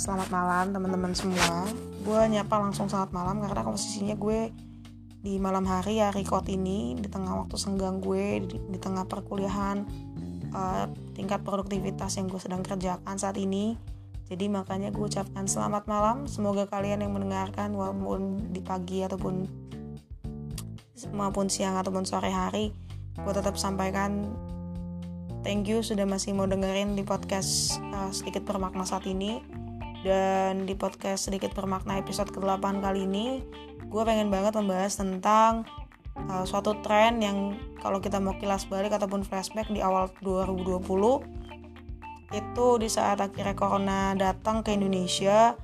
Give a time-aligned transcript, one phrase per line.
[0.00, 1.68] selamat malam teman-teman semua.
[2.00, 4.48] Gue nyapa langsung selamat malam karena posisinya gue
[5.20, 9.84] di malam hari ya record ini di tengah waktu senggang gue di, di tengah perkuliahan
[10.56, 13.76] uh, tingkat produktivitas yang gue sedang kerjakan saat ini.
[14.32, 16.24] Jadi makanya gue ucapkan selamat malam.
[16.24, 19.44] Semoga kalian yang mendengarkan walaupun di pagi ataupun
[21.12, 22.72] maupun siang ataupun sore hari,
[23.20, 24.32] gue tetap sampaikan
[25.44, 29.60] thank you sudah masih mau dengerin di podcast uh, sedikit bermakna saat ini
[30.00, 33.44] dan di podcast sedikit bermakna episode ke-8 kali ini
[33.84, 35.68] gue pengen banget membahas tentang
[36.16, 40.84] uh, suatu tren yang kalau kita mau kilas balik ataupun flashback di awal 2020
[42.30, 45.58] itu di saat akhirnya corona datang ke Indonesia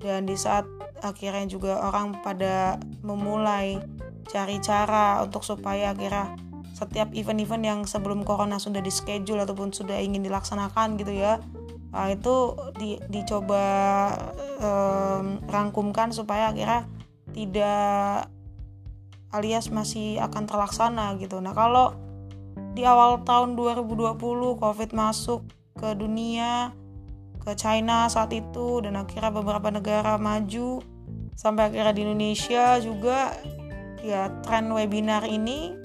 [0.00, 0.64] dan di saat
[1.02, 3.82] akhirnya juga orang pada memulai
[4.30, 6.38] cari cara untuk supaya akhirnya
[6.76, 11.40] setiap event-event yang sebelum corona sudah di schedule ataupun sudah ingin dilaksanakan gitu ya
[11.96, 13.64] nah, itu di, dicoba
[14.60, 16.84] um, rangkumkan supaya akhirnya
[17.32, 18.28] tidak
[19.32, 21.40] alias masih akan terlaksana gitu.
[21.40, 21.96] Nah kalau
[22.76, 24.16] di awal tahun 2020
[24.60, 26.72] covid masuk ke dunia
[27.40, 30.80] ke China saat itu dan akhirnya beberapa negara maju
[31.36, 33.32] sampai akhirnya di Indonesia juga
[34.00, 35.76] ya tren webinar ini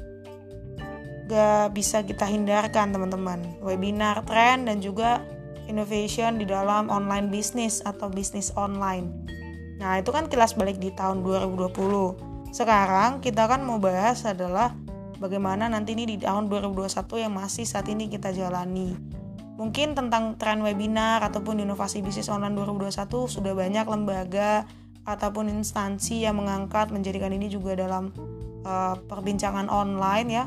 [1.32, 3.40] gak bisa kita hindarkan teman-teman.
[3.64, 5.24] Webinar tren dan juga
[5.72, 9.08] innovation di dalam online bisnis atau bisnis online.
[9.80, 12.52] Nah, itu kan kilas balik di tahun 2020.
[12.52, 14.76] Sekarang kita kan mau bahas adalah
[15.18, 18.94] bagaimana nanti ini di tahun 2021 yang masih saat ini kita jalani.
[19.56, 24.68] Mungkin tentang tren webinar ataupun inovasi bisnis online 2021 sudah banyak lembaga
[25.06, 28.14] ataupun instansi yang mengangkat menjadikan ini juga dalam
[28.66, 30.46] uh, perbincangan online ya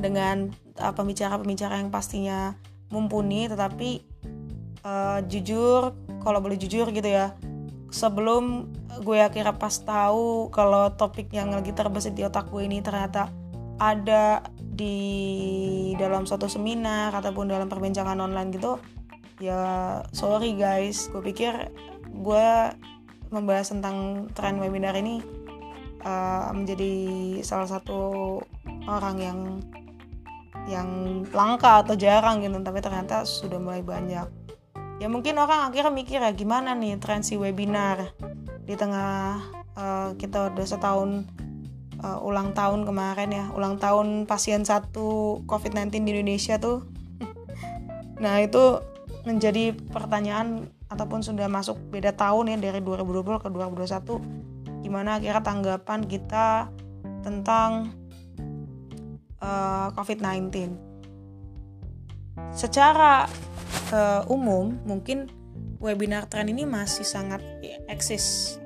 [0.00, 0.48] dengan
[0.80, 2.56] uh, pembicara-pembicara yang pastinya
[2.90, 4.02] mumpuni tetapi
[4.84, 7.32] uh, jujur kalau boleh jujur gitu ya
[7.90, 8.70] sebelum
[9.02, 13.30] gue akhirnya pas tahu kalau topik yang lagi terbesit di otak gue ini ternyata
[13.80, 14.98] ada di
[15.98, 18.78] dalam suatu seminar ataupun dalam perbincangan online gitu
[19.40, 19.62] ya
[20.14, 21.72] sorry guys gue pikir
[22.12, 22.48] gue
[23.30, 25.22] membahas tentang tren webinar ini
[26.04, 26.92] uh, menjadi
[27.40, 28.38] salah satu
[28.84, 29.38] orang yang
[30.70, 34.30] yang langka atau jarang gitu tapi ternyata sudah mulai banyak.
[35.02, 38.14] Ya mungkin orang akhirnya mikir ya gimana nih tren si webinar?
[38.62, 39.42] Di tengah
[39.74, 41.26] uh, kita udah setahun
[42.06, 46.86] uh, ulang tahun kemarin ya ulang tahun pasien satu COVID-19 di Indonesia tuh.
[48.20, 48.76] Nah itu
[49.24, 56.00] menjadi pertanyaan ataupun sudah masuk beda tahun ya dari 2020 ke 2021 gimana akhirnya tanggapan
[56.08, 56.66] kita
[57.22, 57.94] tentang
[59.40, 60.76] uh, COVID-19.
[62.54, 63.28] Secara
[63.92, 65.28] uh, umum, mungkin
[65.80, 67.40] webinar tren ini masih sangat
[67.88, 68.56] eksis,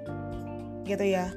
[0.87, 1.31] gitu ya.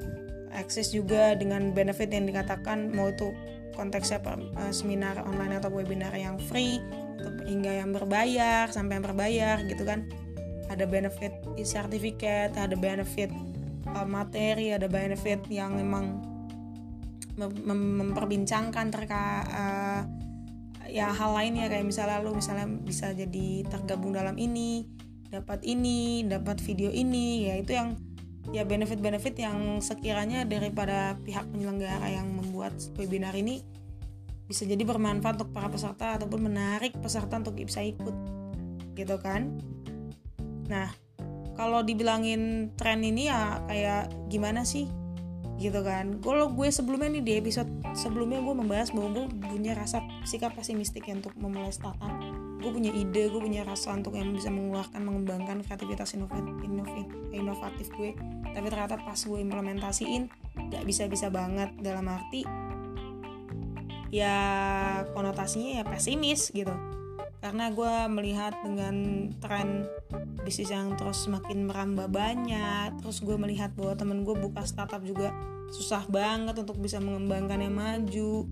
[0.57, 3.29] Eksis juga dengan benefit yang dikatakan mau itu
[3.77, 6.81] konteksnya uh, seminar online atau webinar yang free
[7.21, 10.09] atau hingga yang berbayar sampai yang berbayar gitu kan.
[10.67, 11.31] Ada benefit
[11.63, 13.31] sertifikat, ada benefit
[13.93, 16.36] uh, materi, ada benefit yang memang
[17.37, 20.01] mem memperbincangkan terkait uh,
[20.89, 24.87] ya hal lainnya kayak misalnya lu misalnya bisa jadi tergabung dalam ini
[25.27, 27.99] dapat ini dapat video ini ya itu yang
[28.55, 33.59] ya benefit-benefit yang sekiranya daripada pihak penyelenggara yang membuat webinar ini
[34.47, 38.15] bisa jadi bermanfaat untuk para peserta ataupun menarik peserta untuk bisa ikut
[38.95, 39.59] gitu kan?
[40.71, 40.87] Nah
[41.59, 44.87] kalau dibilangin tren ini ya kayak gimana sih
[45.57, 46.21] gitu kan.
[46.21, 51.09] Kalau gue sebelumnya nih di episode sebelumnya gue membahas bahwa gue punya rasa sikap pesimistik
[51.09, 52.13] ya untuk memulai startup
[52.57, 57.87] gue punya ide gue punya rasa untuk yang bisa mengeluarkan mengembangkan kreativitas inovatif, inovatif, inovatif
[57.93, 58.11] gue.
[58.49, 60.27] Tapi ternyata pas gue implementasiin
[60.73, 61.69] gak bisa-bisa banget.
[61.77, 62.43] Dalam arti
[64.09, 64.35] ya
[65.13, 66.71] konotasinya ya pesimis gitu
[67.37, 69.85] karena gue melihat dengan tren
[70.41, 75.29] bisnis yang terus semakin merambah banyak terus gue melihat bahwa temen gue buka startup juga
[75.69, 78.47] susah banget untuk bisa mengembangkannya maju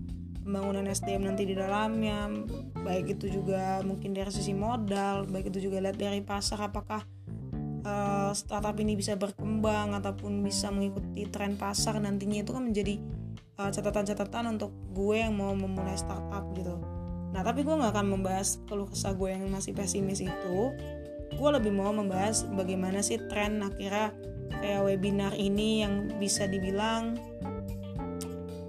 [0.46, 2.30] pembangunan SDM nanti di dalamnya
[2.78, 7.02] baik itu juga mungkin dari sisi modal baik itu juga lihat dari pasar apakah
[7.82, 13.02] uh, startup ini bisa berkembang ataupun bisa mengikuti tren pasar nantinya itu kan menjadi
[13.56, 16.95] catatan eh, catatan-catatan untuk gue yang mau memulai startup gitu
[17.36, 20.72] Nah tapi gue gak akan membahas keluh kesah gue yang masih pesimis itu.
[21.36, 24.16] Gue lebih mau membahas bagaimana sih tren akhirnya
[24.56, 27.20] kayak webinar ini yang bisa dibilang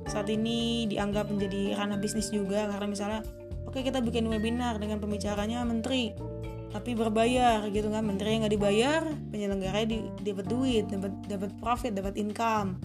[0.03, 2.67] saat ini dianggap menjadi ranah bisnis juga.
[2.67, 3.19] Karena misalnya
[3.63, 6.11] oke kita bikin webinar dengan pembicaranya menteri
[6.67, 8.03] tapi berbayar gitu kan.
[8.03, 12.75] Menteri yang nggak dibayar penyelenggara di, dapat duit dapat dapat profit dapat income.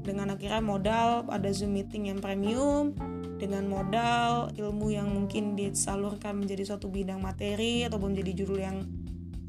[0.00, 2.96] Dengan akhirnya modal ada zoom meeting yang premium
[3.36, 8.88] dengan modal ilmu yang mungkin disalurkan menjadi suatu bidang materi ataupun menjadi judul yang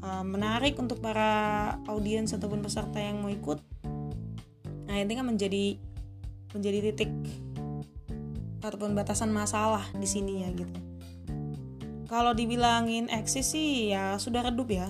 [0.04, 3.60] uh, menarik untuk para audiens ataupun peserta yang mau ikut
[4.88, 5.76] nah ini kan menjadi
[6.56, 7.12] menjadi titik
[8.64, 10.78] ataupun batasan masalah di sini ya gitu.
[12.08, 14.88] Kalau dibilangin eksis sih ya sudah redup ya.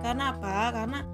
[0.00, 0.72] Karena apa?
[0.72, 1.04] Karena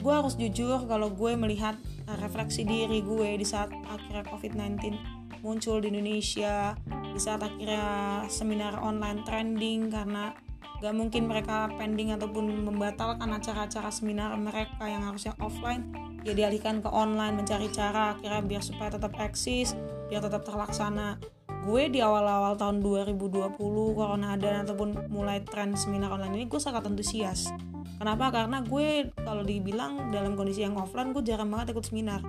[0.00, 1.76] gue harus jujur kalau gue melihat
[2.22, 5.15] refleksi diri gue di saat akhirnya covid-19
[5.46, 10.34] muncul di Indonesia di saat akhirnya seminar online trending karena
[10.82, 15.88] gak mungkin mereka pending ataupun membatalkan acara-acara seminar mereka yang harusnya offline.
[16.26, 19.78] Ya dialihkan ke online mencari cara akhirnya biar supaya tetap eksis
[20.10, 21.22] biar tetap terlaksana.
[21.62, 23.56] Gue di awal-awal tahun 2020
[23.94, 27.50] corona ada ataupun mulai tren seminar online ini gue sangat antusias.
[27.96, 28.28] Kenapa?
[28.28, 32.20] Karena gue kalau dibilang dalam kondisi yang offline gue jarang banget ikut seminar.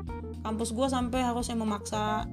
[0.45, 2.23] Kampus gue sampai harusnya memaksa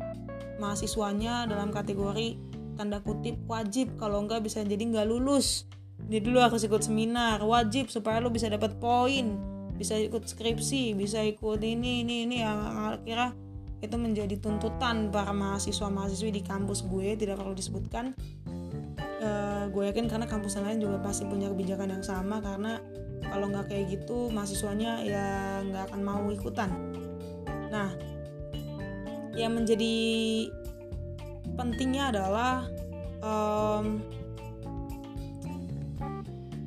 [0.65, 2.41] mahasiswanya dalam kategori
[2.81, 3.95] tanda kutip wajib.
[4.01, 5.69] Kalau enggak bisa jadi nggak lulus.
[6.09, 7.45] Jadi dulu harus ikut seminar.
[7.45, 9.37] Wajib supaya lo bisa dapat poin.
[9.77, 12.37] Bisa ikut skripsi bisa ikut ini ini ini.
[12.41, 12.61] Yang
[12.97, 13.29] akhirnya
[13.85, 17.15] itu menjadi tuntutan para mahasiswa mahasiswi di kampus gue.
[17.15, 18.17] Tidak perlu disebutkan.
[19.25, 22.41] Uh, gue yakin karena kampus lain juga pasti punya kebijakan yang sama.
[22.41, 22.81] Karena
[23.25, 25.27] kalau nggak kayak gitu mahasiswanya ya
[25.65, 26.69] nggak akan mau ikutan.
[27.73, 28.14] Nah
[29.35, 29.95] yang menjadi
[31.55, 32.67] pentingnya adalah
[33.23, 34.03] um,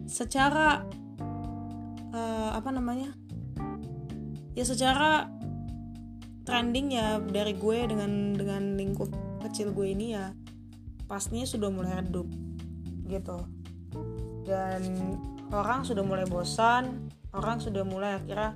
[0.08, 0.84] secara
[2.12, 3.12] uh, apa namanya?
[4.58, 5.30] Ya secara
[6.48, 9.12] trending ya dari gue dengan dengan lingkup
[9.44, 10.34] kecil gue ini ya
[11.06, 12.28] pastinya sudah mulai redup
[13.08, 13.38] gitu.
[14.48, 14.82] Dan
[15.52, 18.56] orang sudah mulai bosan orang sudah mulai akhirnya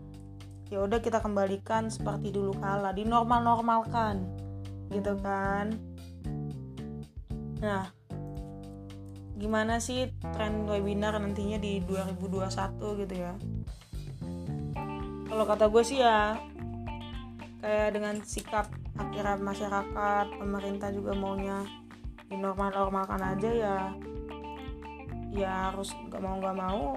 [0.72, 4.24] ya udah kita kembalikan seperti dulu kala di normal normalkan
[4.88, 5.76] gitu kan?
[7.60, 7.92] Nah
[9.36, 13.36] gimana sih tren webinar nantinya di 2021 gitu ya?
[15.28, 16.40] Kalau kata gue sih ya
[17.60, 21.68] kayak dengan sikap akhirnya masyarakat pemerintah juga maunya
[22.32, 23.78] normal normalkan aja ya
[25.32, 26.96] ya harus nggak mau nggak mau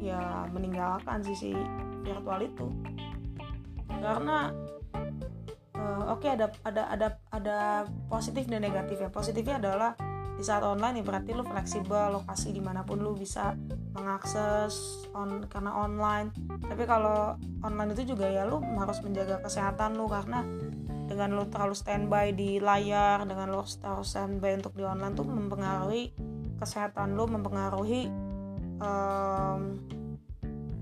[0.00, 1.52] ya meninggalkan sisi
[2.08, 2.66] virtual itu.
[3.88, 4.48] Karena
[5.76, 7.58] uh, oke okay, ada ada ada ada
[8.08, 9.12] positif dan negatif ya.
[9.12, 9.92] Positifnya adalah
[10.38, 13.58] di saat online ya berarti lu fleksibel lokasi di mana pun lu bisa
[13.92, 16.30] mengakses on karena online.
[16.62, 17.34] Tapi kalau
[17.66, 20.46] online itu juga ya lu harus menjaga kesehatan lu karena
[21.08, 26.14] dengan lu terlalu standby di layar dengan lu terlalu standby untuk di online tuh mempengaruhi
[26.60, 28.06] kesehatan lu mempengaruhi
[28.78, 29.82] um,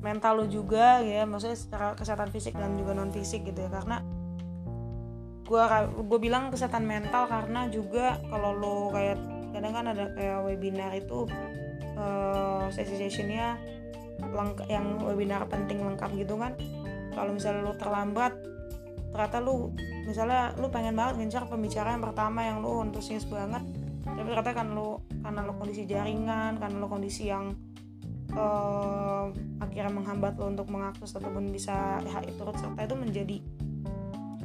[0.07, 1.27] mental lu juga ya.
[1.27, 3.71] Maksudnya secara kesehatan fisik dan juga non fisik gitu ya.
[3.71, 3.99] Karena
[5.47, 5.63] gue
[6.07, 9.19] gue bilang kesehatan mental karena juga kalau lo kayak
[9.51, 11.27] kadang kan ada kayak webinar itu
[11.99, 13.59] uh, sesi-sesinya
[14.67, 16.55] yang webinar penting lengkap gitu kan.
[17.11, 18.33] Kalau misalnya lu terlambat
[19.17, 19.73] ternyata lu
[20.05, 23.65] misalnya lu pengen banget ngincar pembicara yang pertama yang lu antusias banget
[24.05, 27.57] tapi ternyata kan lu karena lu kondisi jaringan karena lu kondisi yang
[28.37, 33.37] uh, akhirnya menghambat lo untuk mengakses ataupun bisa ya, turut serta itu menjadi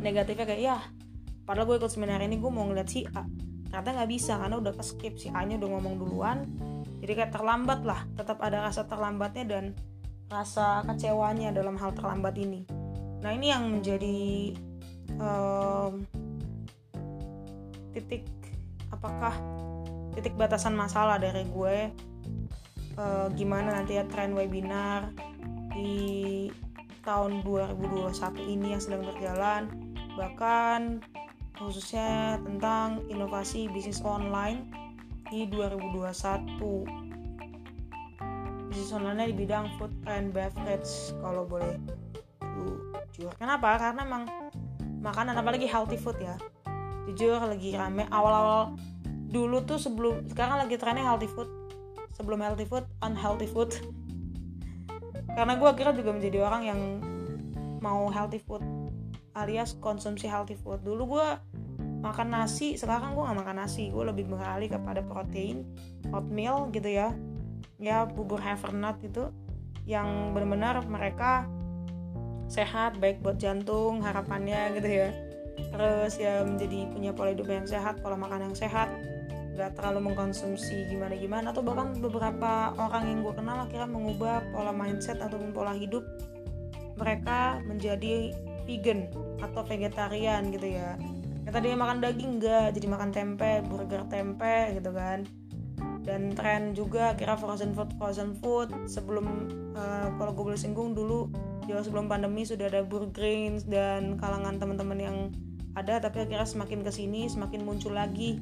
[0.02, 0.78] negatifnya kayak ya
[1.46, 3.28] padahal gue ikut seminar ini gue mau ngeliat si A.
[3.72, 6.38] Ternyata nggak bisa karena udah ke skip si A nya udah ngomong duluan.
[7.04, 9.64] Jadi kayak terlambat lah tetap ada rasa terlambatnya dan
[10.32, 12.64] rasa kecewanya dalam hal terlambat ini.
[13.22, 14.20] Nah ini yang menjadi
[15.20, 16.08] um,
[17.92, 18.28] titik
[18.92, 19.36] apakah
[20.16, 21.92] titik batasan masalah dari gue
[22.98, 25.12] uh, gimana nanti ya tren webinar
[25.72, 26.48] di
[27.02, 28.12] tahun 2021
[28.46, 29.72] ini yang sedang berjalan.
[30.18, 31.02] Bahkan
[31.56, 34.66] khususnya tentang inovasi bisnis online
[35.30, 36.58] di 2021
[38.72, 41.76] bisnis online di bidang food and beverage kalau boleh
[43.12, 43.32] jujur.
[43.38, 43.78] Kenapa?
[43.78, 44.24] Karena emang
[45.04, 46.36] makanan apalagi healthy food ya.
[47.12, 48.08] Jujur lagi rame.
[48.08, 48.80] Awal-awal
[49.32, 51.61] dulu tuh sebelum sekarang lagi trennya healthy food
[52.22, 53.74] sebelum healthy food unhealthy food.
[55.34, 56.80] Karena gue akhirnya juga menjadi orang yang
[57.82, 58.62] mau healthy food
[59.34, 60.86] alias konsumsi healthy food.
[60.86, 61.28] Dulu gue
[62.06, 63.90] makan nasi sekarang gue gak makan nasi.
[63.90, 65.66] Gue lebih beralih kepada protein
[66.14, 67.10] oatmeal gitu ya.
[67.82, 69.34] Ya bubur havernut itu
[69.90, 71.50] yang benar-benar mereka
[72.46, 75.10] sehat baik buat jantung harapannya gitu ya.
[75.72, 78.92] Terus ya menjadi punya pola hidup yang sehat pola makan yang sehat
[79.52, 84.72] nggak terlalu mengkonsumsi gimana gimana atau bahkan beberapa orang yang gue kenal akhirnya mengubah pola
[84.72, 86.08] mindset ataupun pola hidup
[86.96, 88.32] mereka menjadi
[88.70, 89.10] vegan
[89.42, 90.96] atau vegetarian gitu ya.
[91.44, 95.26] Yang tadinya makan daging enggak jadi makan tempe burger tempe gitu kan.
[96.02, 98.70] Dan tren juga kira frozen food frozen food.
[98.86, 99.26] Sebelum
[99.74, 101.30] uh, kalau gue boleh singgung dulu
[101.66, 105.18] jauh sebelum pandemi sudah ada burgerins dan kalangan teman-teman yang
[105.78, 108.42] ada tapi akhirnya semakin ke sini semakin muncul lagi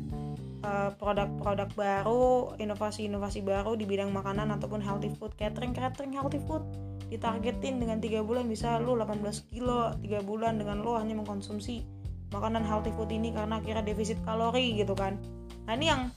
[1.00, 2.24] produk-produk uh, baru
[2.60, 5.32] inovasi-inovasi baru di bidang makanan ataupun healthy food.
[5.40, 6.64] Catering catering healthy food
[7.10, 11.82] ditargetin dengan tiga bulan bisa lu 18 kilo tiga bulan dengan lo hanya mengkonsumsi
[12.30, 15.18] makanan healthy food ini karena kira defisit kalori gitu kan.
[15.66, 16.14] Nah ini yang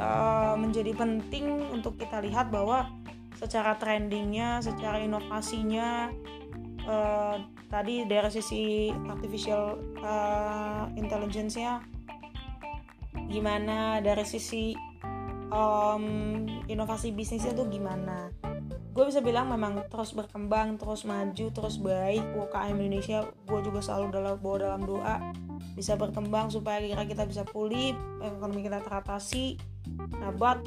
[0.00, 2.88] uh, menjadi penting untuk kita lihat bahwa
[3.36, 6.08] secara trendingnya, secara inovasinya
[6.88, 7.36] uh,
[7.68, 11.84] tadi dari sisi artificial uh, intelligence-nya
[13.30, 14.74] gimana, dari sisi
[15.54, 16.04] um,
[16.66, 18.34] inovasi bisnisnya tuh gimana.
[18.90, 22.26] Gue bisa bilang memang terus berkembang, terus maju, terus baik.
[22.34, 25.16] UKM Indonesia gue juga selalu dalam bawa dalam doa
[25.78, 29.56] bisa berkembang supaya kira kita bisa pulih, ekonomi kita teratasi
[30.20, 30.60] Nah, but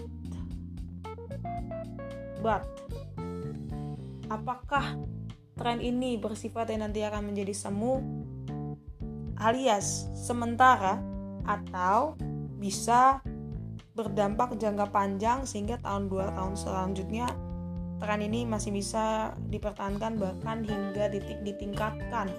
[2.42, 2.64] but
[4.28, 4.98] apakah
[5.54, 8.02] tren ini bersifat yang nanti akan menjadi semu
[9.38, 11.00] alias sementara
[11.46, 12.18] atau
[12.64, 13.20] bisa
[13.94, 17.28] berdampak jangka panjang sehingga tahun dua tahun selanjutnya
[18.00, 22.32] tren ini masih bisa dipertahankan bahkan hingga titik ditingkatkan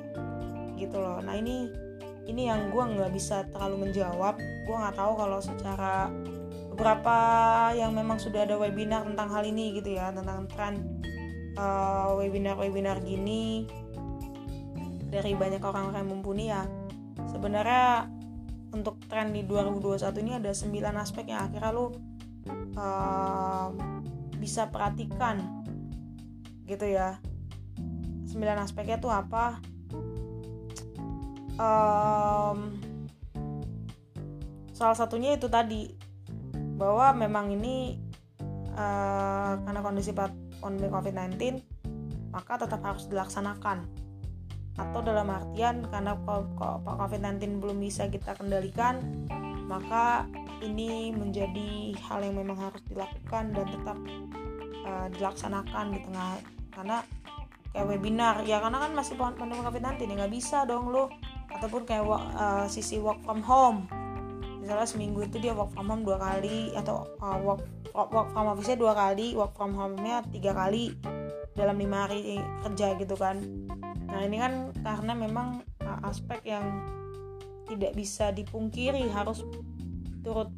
[0.80, 1.20] gitu loh.
[1.20, 1.68] Nah ini
[2.24, 4.40] ini yang gue nggak bisa terlalu menjawab.
[4.40, 6.08] Gue nggak tahu kalau secara
[6.72, 7.16] beberapa
[7.76, 10.74] yang memang sudah ada webinar tentang hal ini gitu ya tentang tren
[11.54, 13.70] uh, webinar-webinar gini
[15.14, 16.66] dari banyak orang-orang yang mumpuni ya.
[17.30, 18.10] Sebenarnya
[18.74, 21.94] untuk tren di 2021 ini ada 9 aspek yang akhirnya lo
[22.74, 23.70] uh,
[24.42, 25.62] bisa perhatikan.
[26.66, 27.22] Gitu ya.
[28.26, 29.62] 9 aspeknya tuh apa?
[31.54, 32.74] Um,
[34.74, 35.94] salah satunya itu tadi
[36.74, 37.94] bahwa memang ini
[38.74, 40.10] uh, karena kondisi
[40.58, 41.62] pandemi COVID-19
[42.34, 43.86] maka tetap harus dilaksanakan
[44.74, 46.18] atau dalam artian karena
[46.82, 48.98] COVID-19 belum bisa kita kendalikan
[49.70, 50.28] maka
[50.60, 53.98] ini menjadi hal yang memang harus dilakukan dan tetap
[54.84, 56.30] uh, dilaksanakan di tengah
[56.74, 56.96] karena
[57.74, 61.10] kayak webinar ya karena kan masih pandemi COVID-19 ya nggak bisa dong lo
[61.54, 63.86] ataupun kayak uh, sisi work from home.
[64.58, 67.62] Misalnya seminggu itu dia work from home dua kali atau uh, work
[67.94, 70.98] work from office-nya dua kali work from home-nya tiga kali
[71.54, 73.38] dalam lima hari kerja gitu kan
[74.14, 76.62] nah ini kan karena memang uh, aspek yang
[77.66, 79.42] tidak bisa dipungkiri harus
[80.22, 80.54] turut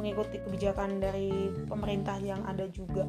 [0.00, 1.30] mengikuti kebijakan dari
[1.70, 3.06] pemerintah yang ada juga.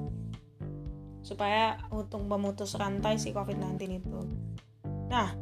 [1.25, 4.19] Supaya untuk memutus rantai si COVID-19 itu.
[5.09, 5.33] Nah,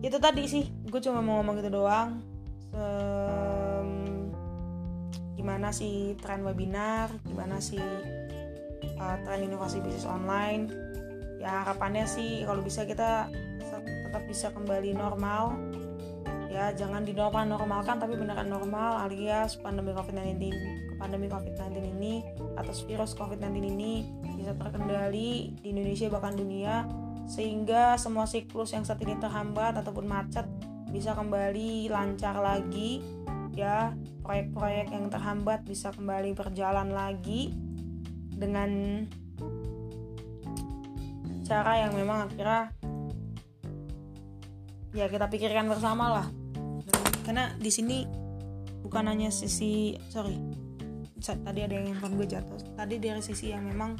[0.00, 0.64] itu tadi sih.
[0.88, 2.24] Gue cuma mau ngomong gitu doang.
[2.72, 3.90] Um,
[5.36, 7.12] gimana sih tren webinar?
[7.22, 7.84] Gimana sih
[8.98, 10.87] uh, tren inovasi bisnis online
[11.38, 13.30] ya harapannya sih kalau bisa kita
[14.08, 15.54] tetap bisa kembali normal.
[16.48, 20.48] Ya jangan dinormal normalkan tapi beneran normal alias pandemi covid-19
[20.96, 22.24] pandemi covid-19 ini
[22.56, 26.88] atau virus covid-19 ini bisa terkendali di Indonesia bahkan dunia
[27.28, 30.48] sehingga semua siklus yang saat ini terhambat ataupun macet
[30.88, 33.04] bisa kembali lancar lagi.
[33.52, 33.92] Ya
[34.24, 37.52] proyek-proyek yang terhambat bisa kembali berjalan lagi
[38.32, 39.04] dengan
[41.48, 42.68] cara yang memang akhirnya
[44.92, 46.26] ya kita pikirkan bersama lah.
[47.24, 48.04] Karena di sini
[48.84, 50.36] bukan hanya sisi sorry
[51.18, 52.60] tadi ada yang handphone gue jatuh.
[52.76, 53.96] Tadi dari sisi yang memang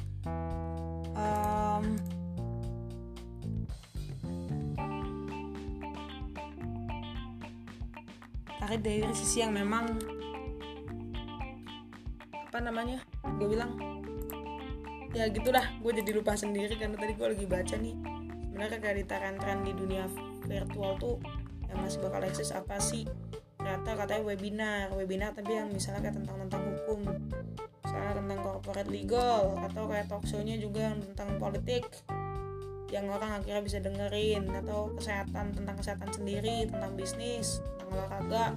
[1.17, 1.85] um,
[8.61, 9.97] karena dari sisi yang memang
[12.49, 13.01] apa namanya
[13.37, 13.77] gue bilang
[15.17, 17.97] ya gitulah gue jadi lupa sendiri karena tadi gue lagi baca nih.
[18.49, 18.97] Sebenarnya kayak
[19.65, 20.05] di dunia
[20.45, 21.17] virtual tuh
[21.69, 23.07] yang masih bakal eksis apa sih?
[23.57, 27.01] Ternyata katanya webinar webinar tapi yang misalnya kayak tentang tentang hukum.
[27.85, 31.85] Misalnya tentang corporate legal atau kayak talk show-nya juga yang tentang politik
[32.89, 34.45] yang orang akhirnya bisa dengerin.
[34.53, 38.57] Atau kesehatan tentang kesehatan sendiri tentang bisnis olahraga.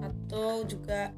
[0.00, 1.12] Atau juga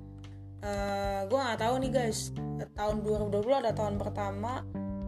[0.64, 2.32] uh, eh, gue nggak tahu nih guys
[2.72, 4.64] tahun 2020 ada tahun pertama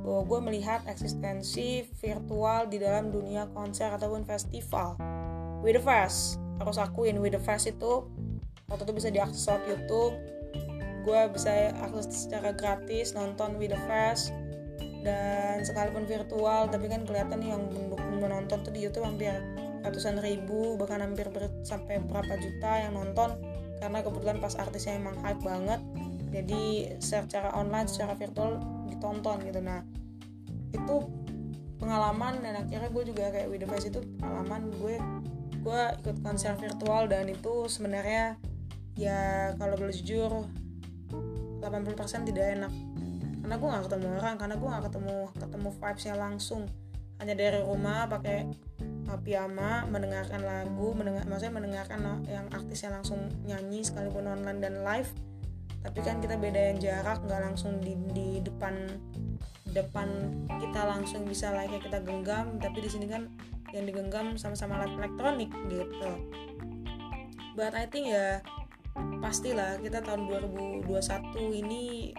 [0.06, 4.94] bahwa gue melihat eksistensi virtual di dalam dunia konser ataupun festival.
[5.64, 8.06] With the fest harus akuin with the fest itu
[8.70, 10.14] waktu itu bisa diakses lewat YouTube.
[11.02, 14.30] Gue bisa akses secara gratis nonton with the fast
[15.02, 17.62] dan sekalipun virtual tapi kan kelihatan yang
[18.18, 19.34] menonton tuh di YouTube hampir
[19.86, 23.34] ratusan ribu bahkan hampir ber, sampai berapa juta yang nonton.
[23.76, 25.82] Karena kebetulan pas artisnya emang hype banget
[26.30, 28.58] jadi secara online secara virtual
[28.90, 29.60] ditonton gitu.
[29.62, 29.82] Nah
[30.74, 30.96] itu
[31.76, 34.96] pengalaman dan akhirnya gue juga kayak with the fast itu pengalaman gue
[35.60, 38.38] gue ikut konser virtual dan itu sebenarnya
[38.94, 40.46] ya kalau boleh jujur
[41.60, 42.72] 80% tidak enak.
[43.42, 46.62] Karena gue gak ketemu orang karena gue gak ketemu ketemu vibesnya langsung.
[47.16, 48.46] Hanya dari rumah pakai
[49.22, 55.06] piyama mendengarkan lagu mendengar maksudnya mendengarkan yang artisnya langsung nyanyi sekalipun online dan live
[55.86, 58.90] tapi kan kita beda yang jarak nggak langsung di, di depan
[59.70, 60.08] depan
[60.58, 63.30] kita langsung bisa like kita genggam tapi di sini kan
[63.70, 66.10] yang digenggam sama-sama elektronik gitu.
[67.54, 68.42] But I think ya
[69.20, 70.86] pastilah kita tahun 2021
[71.64, 72.12] ini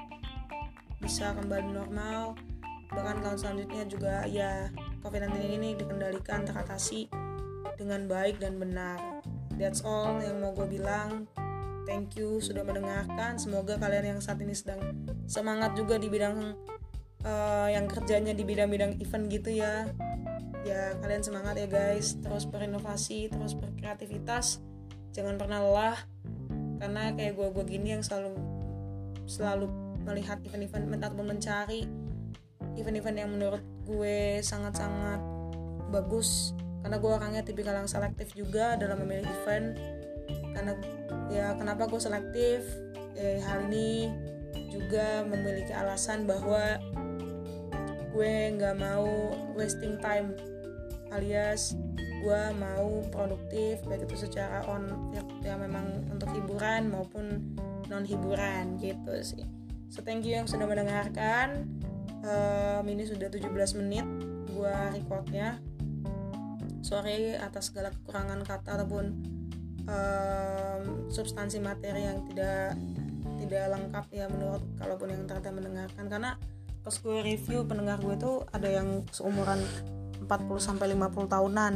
[1.01, 2.37] bisa kembali normal.
[2.93, 4.71] Bahkan tahun selanjutnya juga ya
[5.03, 7.11] COVID-19 ini dikendalikan teratasi
[7.75, 9.21] dengan baik dan benar.
[9.57, 11.25] That's all yang mau gue bilang
[11.87, 13.39] thank you sudah mendengarkan.
[13.39, 16.53] Semoga kalian yang saat ini sedang semangat juga di bidang
[17.23, 19.87] uh, yang kerjanya di bidang-bidang event gitu ya.
[20.67, 22.19] Ya kalian semangat ya guys.
[22.19, 24.59] Terus berinovasi terus berkreativitas.
[25.15, 25.97] Jangan pernah lelah.
[26.77, 28.35] Karena kayak gue gue gini yang selalu
[29.25, 29.71] selalu
[30.03, 31.87] melihat event-event ataupun mencari
[32.77, 35.23] event-event yang menurut gue sangat-sangat
[35.89, 36.51] bagus.
[36.83, 39.96] Karena gue orangnya tipikal yang selektif juga dalam memilih event
[40.57, 40.73] karena
[41.29, 42.65] ya kenapa gue selektif?
[43.13, 44.09] Eh, hal ini
[44.73, 46.81] juga memiliki alasan bahwa
[48.09, 50.33] gue nggak mau wasting time
[51.13, 51.77] alias
[52.17, 55.13] gue mau produktif baik itu secara on
[55.45, 57.55] ya memang untuk hiburan maupun
[57.87, 59.45] non hiburan gitu sih.
[59.87, 61.69] So thank you yang sudah mendengarkan.
[62.25, 63.47] Um, ini sudah 17
[63.79, 64.03] menit
[64.51, 65.61] gue recordnya.
[66.83, 69.36] Sorry atas segala kekurangan kata ataupun
[69.87, 72.75] um, substansi materi yang tidak
[73.37, 76.31] tidak lengkap ya menurut kalaupun yang ternyata mendengarkan karena
[76.83, 79.59] pas gue review pendengar gue tuh ada yang seumuran
[80.23, 80.27] 40
[80.59, 81.73] sampai 50 tahunan.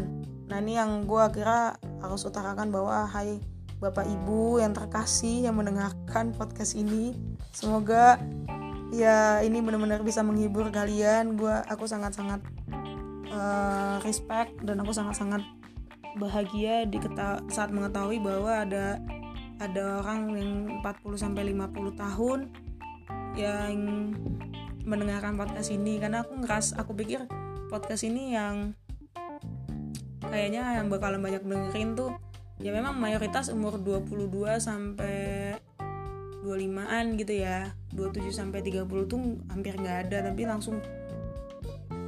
[0.50, 3.39] Nah, ini yang gue kira harus utarakan bahwa hai
[3.82, 7.17] Bapak Ibu yang terkasih yang mendengarkan podcast ini,
[7.50, 8.21] semoga
[8.93, 11.34] ya ini benar-benar bisa menghibur kalian.
[11.34, 12.45] Gua aku sangat-sangat
[13.34, 15.41] uh, respect dan aku sangat-sangat
[16.17, 16.88] bahagia
[17.47, 19.00] saat mengetahui bahwa ada
[19.62, 22.39] ada orang yang 40 sampai 50 tahun
[23.38, 23.74] yang
[24.84, 26.02] mendengarkan podcast ini.
[26.02, 27.30] Karena aku ngeras aku pikir
[27.69, 28.74] podcast ini yang
[30.26, 32.15] kayaknya yang bakalan banyak dengerin tuh
[32.62, 35.56] ya memang mayoritas umur 22 sampai
[36.41, 37.69] 25-an gitu ya.
[37.93, 39.19] 27 sampai 30 tuh
[39.54, 40.82] hampir nggak ada tapi langsung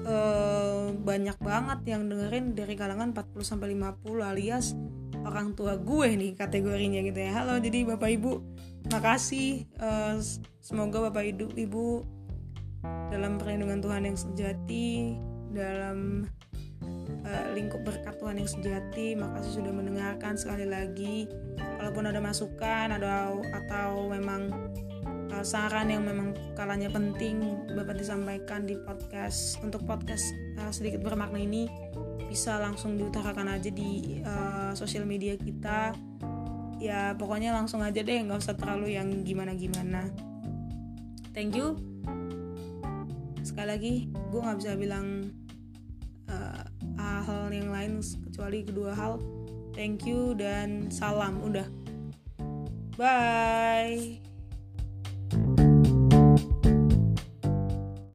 [0.06, 4.78] uh, banyak banget yang dengerin dari kalangan 40 sampai 50 alias
[5.24, 8.44] orang tua gue nih kategorinya gitu ya halo jadi bapak ibu
[8.92, 10.20] makasih uh,
[10.60, 11.86] semoga bapak ibu ibu
[13.08, 15.16] dalam perlindungan Tuhan yang sejati
[15.56, 16.28] dalam
[17.24, 19.16] uh, lingkup berkat Tuhan yang sejati.
[19.16, 21.28] Makasih sudah mendengarkan sekali lagi.
[21.80, 24.52] Walaupun ada masukan ada atau memang
[25.41, 30.30] saran yang memang kalanya penting Bapak disampaikan di podcast untuk podcast
[30.62, 31.65] uh, sedikit bermakna ini
[32.30, 35.98] bisa langsung diutarakan aja di uh, sosial media kita.
[36.78, 40.12] Ya pokoknya langsung aja deh nggak usah terlalu yang gimana gimana
[41.34, 41.76] thank you.
[43.41, 43.93] Sekali lagi
[44.32, 45.34] gue nggak bisa bilang
[46.30, 46.63] uh,
[46.98, 49.19] hal yang lain kecuali kedua hal.
[49.74, 51.65] Thank you dan salam udah.
[52.93, 54.23] Bye